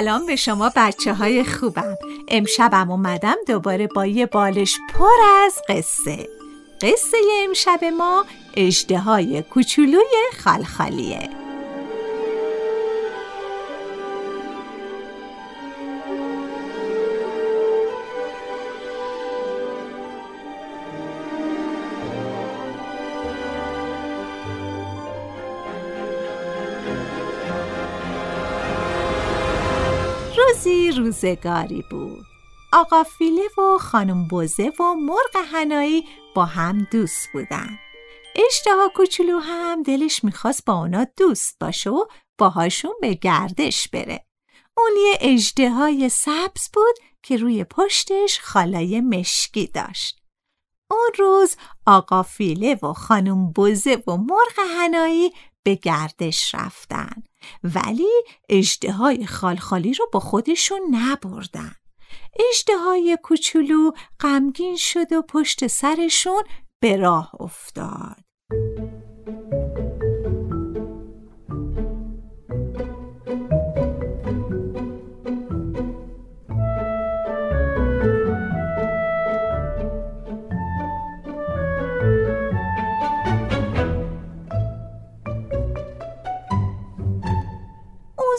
[0.00, 1.96] سلام به شما بچه های خوبم.
[2.28, 5.06] امشبم اومدم دوباره با یه بالش پر
[5.44, 6.28] از قصه.
[6.80, 8.24] قصه امشب ما
[8.56, 11.39] اجده های کوچولوی خالخالیه.
[31.00, 32.24] روزگاری بود.
[32.72, 37.78] آقا فیله و خانم بوزه و مرغ هنایی با هم دوست بودن.
[38.36, 42.04] اشتها کوچولو هم دلش می‌خواست با اونا دوست باشه و
[42.38, 44.26] باهاشون به گردش بره.
[44.76, 50.20] اون یه اجده سبز بود که روی پشتش خالای مشکی داشت.
[50.90, 51.56] اون روز
[51.86, 57.22] آقا فیله و خانم بوزه و مرغ هنایی به گردش رفتن.
[57.64, 61.74] ولی اجده های خالخالی رو با خودشون نبردن.
[62.50, 63.90] اجده های کوچولو
[64.20, 66.42] غمگین شد و پشت سرشون
[66.80, 68.16] به راه افتاد.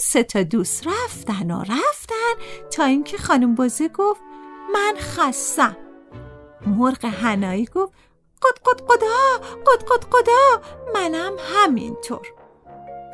[0.02, 2.34] سه تا دوست رفتن و رفتن
[2.72, 4.22] تا اینکه خانم بازه گفت
[4.74, 5.78] من خستم
[6.68, 7.94] مرغ هنایی گفت
[8.42, 10.62] قد قد قدا قد قد قدا
[10.94, 12.28] منم همینطور.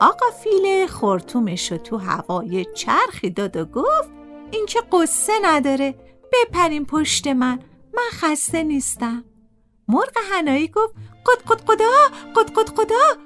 [0.01, 4.11] آقا فیله خورتومش تو هوای چرخی داد و گفت
[4.51, 5.95] این که قصه نداره
[6.33, 7.59] بپرین پشت من
[7.93, 9.23] من خسته نیستم.
[9.87, 10.93] مرغ هنایی گفت
[11.25, 11.91] قد قد قدا
[12.35, 13.17] قد قد قدا.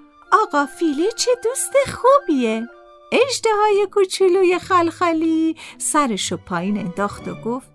[0.44, 2.68] آقا فیله چه دوست خوبیه.
[3.12, 7.68] اجده های کوچولوی خلخلی سرشو پایین انداخت و گفت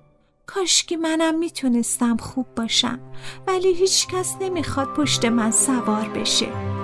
[0.47, 3.01] کاشکی منم می‌تونستم خوب باشم
[3.47, 6.76] ولی هیچکس نمی‌خواد پشت من سوار بشه.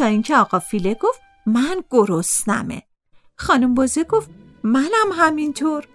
[0.00, 2.82] تا اینکه آقا فیله گفت من گرسنمه.
[3.36, 4.30] خانم بازه گفت
[4.62, 5.88] منم همینطور.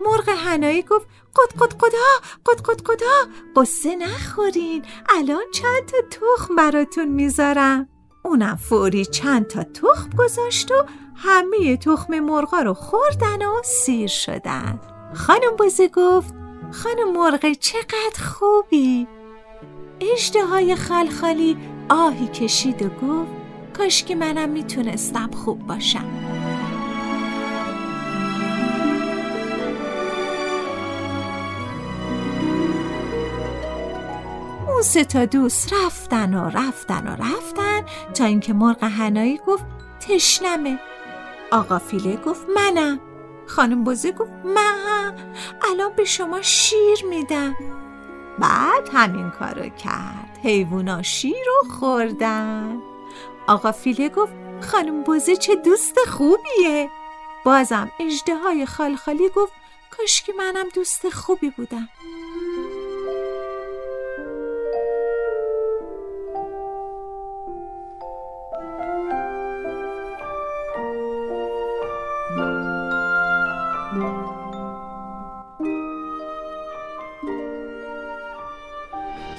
[0.00, 1.06] مرغ هنایی گفت
[1.36, 2.08] قد قد قدا
[2.46, 3.30] قد قد قدا.
[3.56, 4.84] قصه نخورین.
[5.08, 7.88] الان چند تا تخم براتون می‌ذارم.
[8.24, 10.84] اونم فوری چند تا تخم گذاشت و
[11.16, 14.80] همه تخم مرغا رو خوردن و سیر شدن.
[15.14, 16.34] خانم بازه گفت
[16.72, 19.06] خانم مرغ چقدر خوبی.
[20.00, 21.56] اشته های خلخالی
[21.90, 23.43] آهی کشید و گفت
[23.78, 26.04] کاش که منم می‌تونستم خوب باشم.
[34.68, 37.82] اون سه تا دوست رفتن و رفتن و رفتن
[38.14, 39.64] تا اینکه مرغ هنایی گفت
[40.00, 40.78] تشنمه.
[41.52, 43.00] آقا فیله گفت منم.
[43.46, 45.14] خانم بزه گفت من
[45.72, 47.54] الان به شما شیر میدم.
[48.38, 50.38] بعد همین کارو کرد.
[50.42, 52.78] حیوونا شیر رو خوردن.
[53.46, 56.90] آقا فیله گفت خانم بوزه چه دوست خوبیه.
[57.44, 59.52] بازم اجده های خالخالی گفت
[59.90, 61.88] کاش که منم دوست خوبی بودم.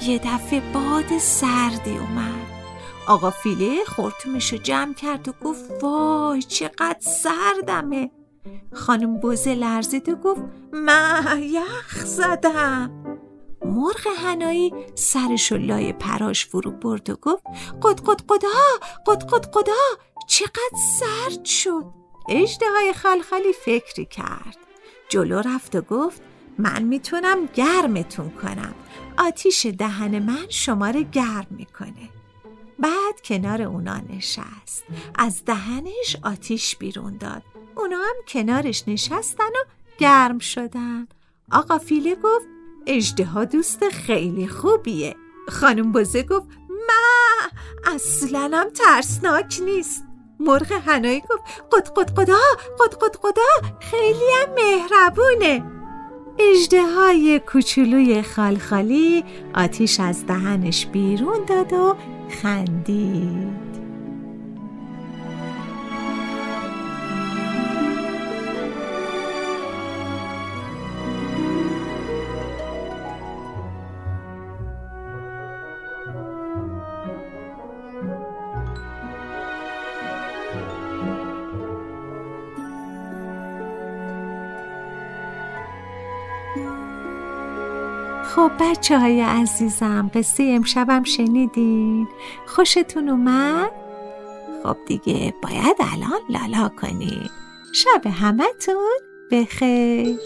[0.02, 2.55] یه دفعه باد سردی اومد.
[3.08, 8.10] آقا فیله خورتومشو جمع کرد و گفت وای چقدر سردمه.
[8.72, 10.42] خانم بوزه لرزید و گفت
[10.72, 12.90] من یخ زدم.
[13.64, 17.42] مرغ هنایی سرشو لای پراش فرو برد و گفت
[17.82, 18.48] قد قد قدا
[19.06, 19.72] قد قد قدا
[20.28, 21.84] چقدر سرد شد.
[22.28, 24.56] اجده های خلخلی فکری کرد.
[25.08, 26.22] جلو رفت و گفت
[26.58, 28.74] من می‌تونم گرمتون کنم.
[29.18, 32.15] آتیش دهن من شما رو گرم می‌کنه.
[32.78, 34.84] بعد کنار اونا نشست.
[35.14, 37.42] از دهنش آتیش بیرون داد.
[37.76, 39.64] اونا هم کنارش نشستن و
[39.98, 41.08] گرم شدن.
[41.52, 42.46] آقا فیله گفت
[42.86, 45.16] اجده دوست خیلی خوبیه.
[45.48, 47.50] خانم بزه گفت ما
[47.94, 50.04] اصلا هم ترسناک نیست.
[50.40, 52.38] مرغ هنایی گفت قد قد قدا
[52.80, 55.76] قد قد قدا خیلی هم مهربونه.
[56.38, 59.24] اجده های کوچولوی خالخالی
[59.54, 61.96] آتیش از دهنش بیرون داد و
[62.28, 63.28] 汗滴
[88.26, 92.08] خب بچه های عزیزم قصه امشبم شنیدین؟
[92.46, 93.70] خوشتون اومد؟
[94.62, 97.30] خب دیگه باید الان لالا کنید
[97.72, 98.98] شب همتون
[99.30, 100.16] بخیر.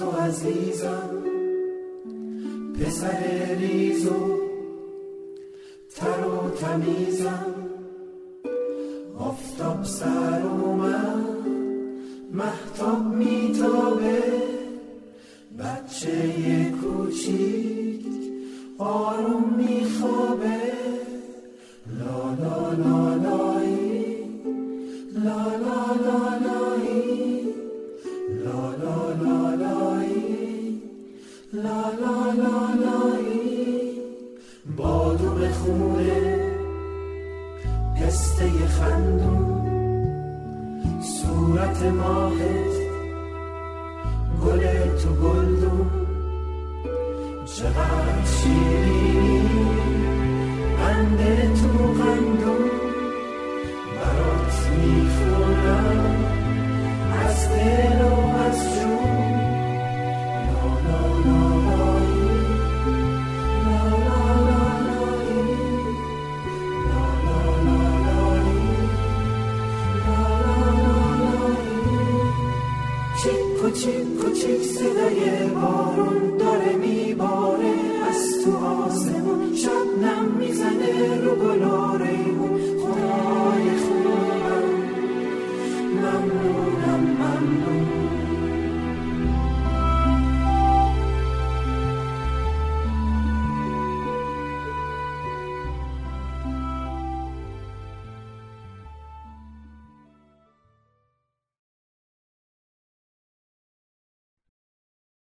[0.00, 1.22] ناز و عزیزم
[2.74, 4.38] پسر ریز و
[5.94, 7.54] تر و تمیزم.
[9.18, 11.46] آفتاب سر اومد
[12.32, 14.22] محتاب میتابه.
[15.58, 18.06] بچه کوچیک
[18.78, 20.25] آروم میخوابه
[38.16, 40.10] پسته خندون.
[41.00, 42.74] صورت ماهت
[44.44, 44.62] گل
[45.02, 45.90] تو گلدون.
[47.44, 49.50] چقدر شیرینی.
[50.78, 51.18] قند
[51.54, 51.94] تو
[73.16, 77.72] کوچیک کوچیک کوچیک صدای بارون داره میباره.
[78.08, 84.64] از تو آسمون شبنم می‌زنه رو گلا ریمون خدای خوبم
[85.94, 88.05] ممنونم ممنون